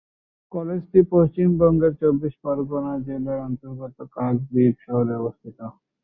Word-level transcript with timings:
কলেজটি 0.53 0.99
পশ্চিমবঙ্গের 1.11 1.93
দক্ষিণ 1.93 2.09
চব্বিশ 2.11 2.33
পরগনা 2.43 2.93
জেলার 3.05 3.39
অন্তর্গত 3.47 3.97
কাকদ্বীপ 4.15 4.75
শহরে 4.85 5.13
অবস্থিত। 5.21 5.57